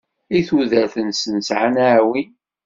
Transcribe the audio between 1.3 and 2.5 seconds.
sɛan aɛwin.